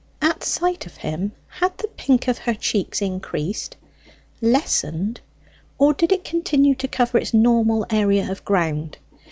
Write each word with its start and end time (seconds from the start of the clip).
At 0.19 0.43
sight 0.43 0.87
of 0.87 0.97
him 0.97 1.33
had 1.47 1.77
the 1.77 1.87
pink 1.89 2.27
of 2.27 2.39
her 2.39 2.55
cheeks 2.55 3.03
increased, 3.03 3.77
lessened, 4.41 5.21
or 5.77 5.93
did 5.93 6.11
it 6.11 6.23
continue 6.23 6.73
to 6.73 6.87
cover 6.87 7.19
its 7.19 7.35
normal 7.35 7.85
area 7.91 8.31
of 8.31 8.43
ground? 8.43 8.97